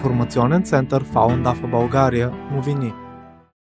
[0.00, 2.92] Информационен център Фаундафа България новини.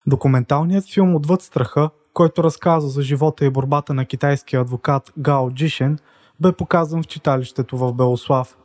[0.07, 5.99] Документалният филм Отвъд страха, който разказва за живота и борбата на китайския адвокат Гао Джишен,
[6.41, 8.57] бе показан в читалището в Белослав.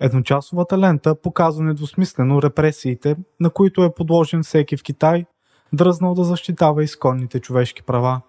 [0.00, 5.24] Едночасовата лента показва недвусмислено репресиите, на които е подложен всеки в Китай,
[5.72, 8.20] дръзнал да защитава изконните човешки права.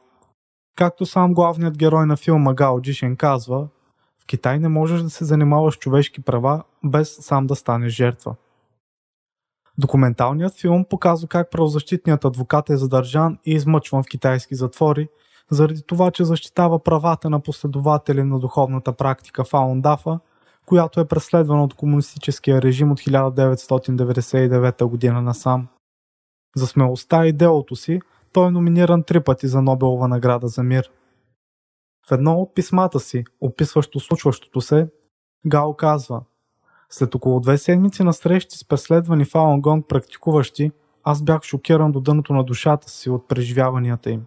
[0.76, 3.68] Както сам главният герой на филма Гао Джишен казва,
[4.23, 8.35] в Китай не можеш да се занимаваш с човешки права без сам да станеш жертва.
[9.80, 15.08] Документалният филм показва как правозащитният адвокат е задържан и измъчван в китайски затвори,
[15.52, 20.20] заради това, че защитава правата на последователи на духовната практика Фаун Дафа,
[20.66, 25.68] която е преследвана от комунистическия режим от 1999 година насам.
[26.55, 28.02] За смелостта и делото си
[28.34, 30.91] той е номиниран три пъти за Нобелова награда за мир.
[32.08, 34.88] В едно от писмата си, описващо случващото се,
[35.48, 36.22] Гао казва
[36.91, 40.71] След около две седмици на срещи с преследвани Фалун Гонг практикуващи,
[41.04, 44.26] аз бях шокиран до дъното на душата си от преживяванията им.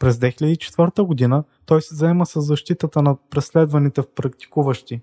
[0.00, 5.00] През 2004 година той се заема с защитата на преследваните в практикуващи.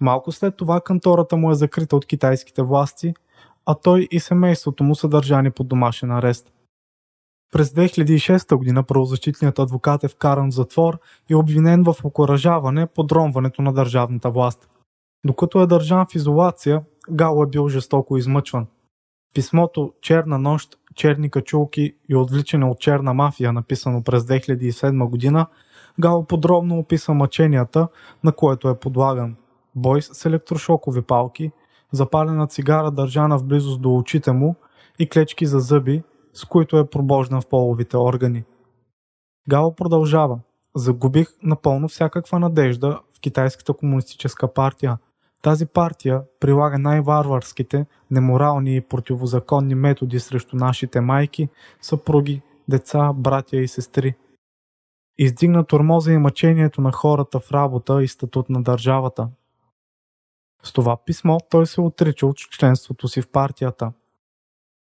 [0.00, 3.14] Малко след това кантората му е закрита от китайските власти,
[3.66, 6.52] а той и семейството му са държани под домашен арест.
[7.52, 13.72] През 2006 година правозащитният адвокат е вкаран в затвор и обвинен в окоръжаване подронването на
[13.72, 14.68] държавната власт.
[15.26, 18.66] Докато е държан в изолация, Гало е бил жестоко измъчван.
[19.34, 25.46] Писмото «Черна нощ, черни качулки и отвличане от черна мафия», написано през 2007 година,
[26.00, 27.88] Гало подробно описва мъченията,
[28.24, 29.36] на което е подлаган.
[29.74, 31.50] Бой с електрошокови палки,
[31.92, 34.56] запалена цигара държана в близост до очите му
[34.98, 38.44] и клечки за зъби, с които е пробожна в половите органи.
[39.48, 40.38] Гао продължава.
[40.76, 44.98] Загубих напълно всякаква надежда в Китайската комунистическа партия.
[45.42, 51.48] Тази партия прилага най-варварските, неморални и противозаконни методи срещу нашите майки,
[51.80, 54.14] съпруги, деца, братя и сестри.
[55.18, 59.28] Издигна тормоза и мъчението на хората в работа и статут на държавата.
[60.62, 63.92] С това писмо той се отрича от членството си в партията–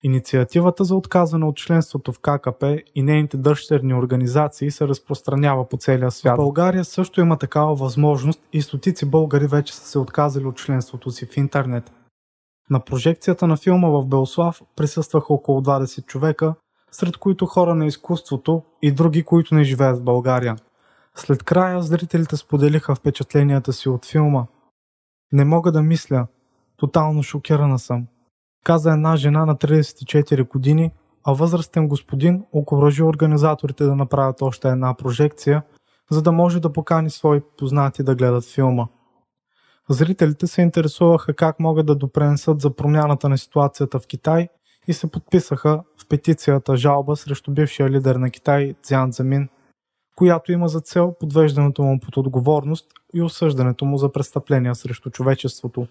[0.05, 6.11] Инициативата за отказване от членството в ККП и нейните дъщерни организации се разпространява по целия
[6.11, 6.35] свят.
[6.35, 11.11] В България също има такава възможност и стотици българи вече са се отказали от членството
[11.11, 11.91] си в интернет.
[12.69, 16.55] На прожекцията на филма в Белослав присъстваха около 20 човека,
[16.91, 20.55] сред които хора на изкуството и други, които не живеят в България.
[21.15, 24.45] След края зрителите споделиха впечатленията си от филма.
[25.31, 26.27] Не мога да мисля.
[26.77, 28.07] Тотално шокирана съм
[28.65, 30.91] каза една жена на 34 години,
[31.23, 35.63] а възрастен господин окоръжи организаторите да направят още една прожекция,
[36.11, 38.87] за да може да покани свои познати да гледат филма.
[39.89, 44.47] Зрителите се интересуваха как могат да допренесат за промяната на ситуацията в Китай
[44.87, 49.49] и се подписаха в петицията жалба срещу бившия лидер на Китай Цзян Замин,
[50.15, 55.87] която има за цел подвеждането му под отговорност и осъждането му за престъпления срещу човечеството.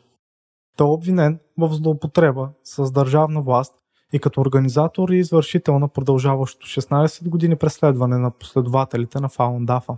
[0.76, 3.74] Той е обвинен в злоупотреба с държавна власт
[4.12, 9.96] и като организатор и извършител на продължаващо 16 години преследване на последователите на Фаундафа.